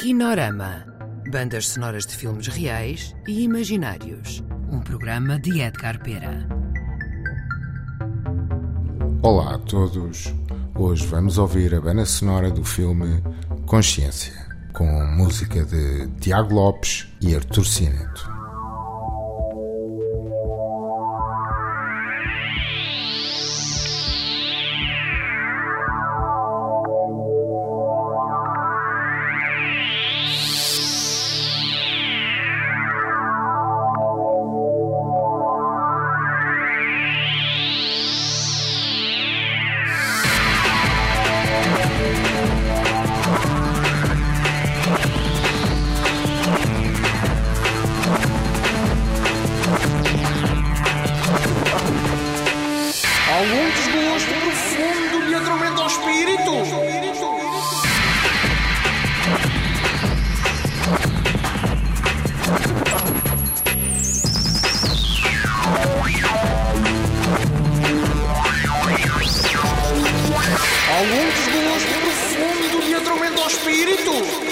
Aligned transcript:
Kinorama. 0.00 0.86
Bandas 1.30 1.68
sonoras 1.68 2.06
de 2.06 2.16
filmes 2.16 2.46
reais 2.46 3.14
e 3.28 3.42
imaginários. 3.42 4.42
Um 4.72 4.80
programa 4.80 5.38
de 5.38 5.60
Edgar 5.60 6.02
Pera. 6.02 6.48
Olá 9.22 9.56
a 9.56 9.58
todos. 9.58 10.32
Hoje 10.74 11.06
vamos 11.06 11.36
ouvir 11.36 11.74
a 11.74 11.82
banda 11.82 12.06
sonora 12.06 12.50
do 12.50 12.64
filme 12.64 13.22
Consciência, 13.66 14.32
com 14.72 14.86
música 15.04 15.66
de 15.66 16.08
Tiago 16.18 16.54
Lopes 16.54 17.06
e 17.20 17.34
Artur 17.34 17.66
Cineto. 17.66 18.29
Desgosto 53.80 54.34
profundo 54.34 55.20
lhe 55.26 55.34
atormenta 55.34 55.82
o 55.82 55.86
espírito? 55.86 56.50
Algum 70.98 71.30
desgosto 71.30 71.94
profundo 72.00 72.86
lhe 72.86 72.94
atormenta 72.94 73.40
o 73.40 73.46
espírito? 73.46 74.49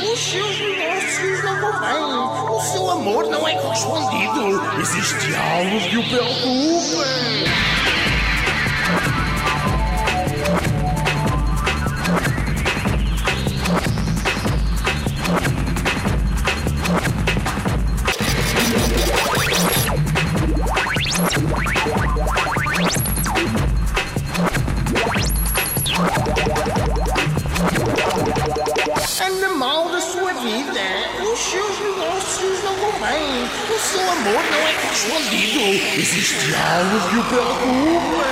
Os 0.00 0.18
seus 0.18 0.58
negócios 0.58 1.44
não 1.44 1.60
vão 1.60 1.80
bem. 1.80 2.56
O 2.56 2.60
seu 2.60 2.90
amor 2.90 3.26
não 3.26 3.46
é 3.46 3.54
correspondido. 3.56 4.80
Existe 4.80 5.34
algo 5.34 5.80
que 5.90 5.98
o 5.98 6.08
preocupa. 6.08 7.81
Amor 34.22 34.44
não 34.50 34.68
é 34.68 34.72
correspondido. 34.74 35.60
Existe 35.98 36.54
algo 36.54 37.08
que 37.10 37.16
o 37.16 37.24
preocupa. 37.24 38.31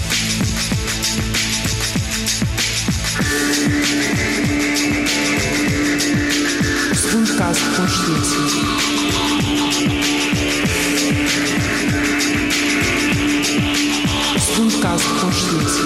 caso 14.91 15.13
de 15.13 15.19
consciência. 15.21 15.83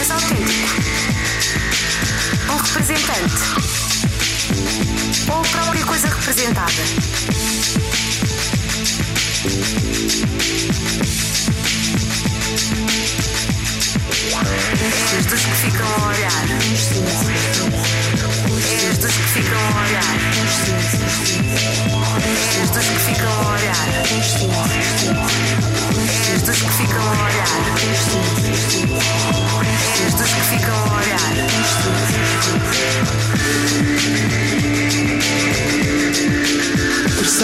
És 0.00 0.10
autêntico. 0.10 0.68
Um 2.50 2.56
representante. 2.56 3.42
Ou 5.30 5.40
a 5.40 5.42
própria 5.42 5.84
coisa 5.86 6.08
representada. 6.08 6.72
És 15.16 15.26
dos 15.26 15.40
que 15.40 15.54
ficam 15.54 15.88
a 15.88 16.08
olhar. 16.08 16.44
És 18.90 18.98
dos 18.98 19.12
que 19.12 19.22
ficam 19.22 19.58
a 19.58 19.70
olhar. 19.86 21.37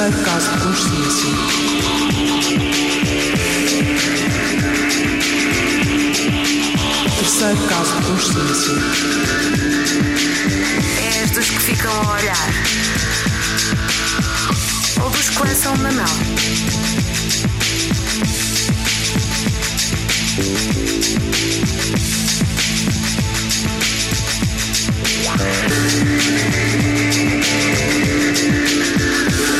Terceiro 0.05 0.25
caso 0.27 0.51
de 0.51 0.59
consciência. 0.59 1.31
Terceiro 7.17 7.63
caso 7.69 7.97
de 7.97 8.07
consciência. 8.07 8.75
És 11.23 11.31
dos 11.31 11.49
que 11.49 11.59
ficam 11.59 11.91
a 11.91 12.13
olhar. 12.17 12.49
Ou 15.03 15.09
dos 15.09 15.31
que 15.31 15.43
lançam 15.43 15.75
na 15.79 15.91
mão. 15.93 17.54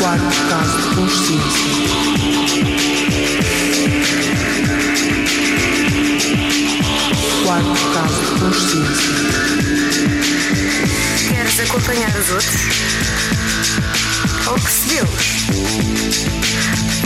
Quarto 0.05 0.37
caso 0.51 0.77
de 0.83 0.97
consciência. 0.97 1.65
Quarto 7.43 7.85
caso 7.95 8.21
de 8.21 8.33
consciência. 8.39 9.13
Queres 11.27 11.59
acompanhar 11.61 12.13
os 12.19 12.31
outros? 12.33 12.61
Ou 14.47 14.55
percebê-los? 14.61 15.27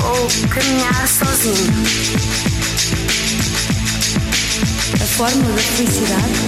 Ou 0.03 0.29
caminhar 0.49 1.07
sozinho? 1.07 1.73
A 5.01 5.07
fórmula 5.07 5.55
da 5.55 5.63
felicidade? 5.63 6.41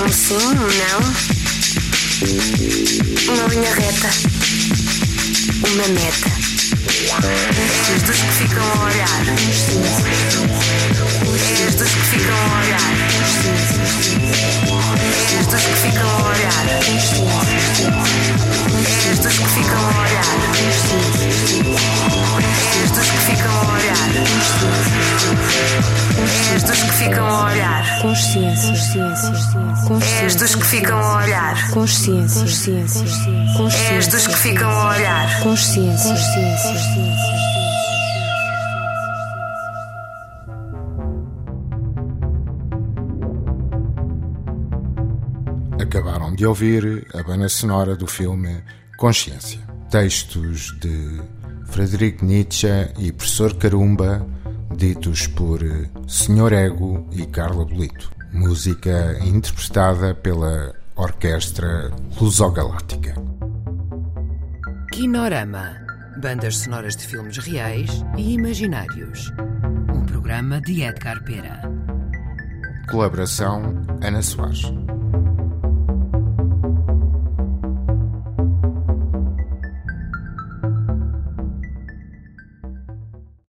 Um 0.00 0.08
sim, 0.12 0.36
um 0.36 0.54
não? 0.54 1.37
Uma 2.28 3.46
linha 3.48 3.74
reta. 3.74 4.10
Uma 5.66 5.88
meta. 5.88 6.30
És 7.94 8.02
dos 8.02 8.20
que 8.20 8.32
ficam 8.32 8.62
a 8.62 8.84
olhar. 8.84 9.08
Ficam 27.08 27.26
a 27.26 27.44
olhar. 27.46 28.02
Consciência, 28.02 28.68
consciência, 29.88 30.24
És 30.24 30.36
dos 30.36 30.54
que 30.54 30.64
ficam 30.64 30.98
a 30.98 31.16
olhar. 31.16 31.70
consciência, 31.70 32.40
consciência, 32.42 33.94
És 33.94 34.08
dos 34.08 34.26
que 34.26 34.36
ficam 34.36 34.70
a 34.70 34.88
olhar. 34.90 35.40
consciência, 35.42 36.10
consciência. 36.10 36.78
Acabaram 45.80 46.34
de 46.34 46.44
ouvir 46.46 47.06
a 47.14 47.22
banda 47.22 47.48
sonora 47.48 47.96
do 47.96 48.06
filme 48.06 48.62
Consciência. 48.98 49.60
Textos 49.90 50.76
de 50.80 51.22
Frederico 51.66 52.24
Nietzsche 52.24 52.66
e 52.98 53.12
Professor 53.12 53.54
Carumba, 53.54 54.26
ditos 54.78 55.26
por 55.26 55.58
Sr. 56.06 56.52
Ego 56.52 57.04
e 57.10 57.26
Carla 57.26 57.64
Bolito. 57.64 58.10
Música 58.32 59.18
interpretada 59.24 60.14
pela 60.14 60.72
Orquestra 60.94 61.90
Lusogaláctica. 62.20 63.14
Kinorama. 64.92 65.84
Bandas 66.22 66.58
sonoras 66.58 66.96
de 66.96 67.06
filmes 67.06 67.38
reais 67.38 68.04
e 68.16 68.34
imaginários. 68.34 69.32
Um 69.92 70.06
programa 70.06 70.60
de 70.60 70.82
Edgar 70.82 71.24
Pera. 71.24 71.60
Colaboração 72.88 73.84
Ana 74.00 74.22
Soares. 74.22 74.62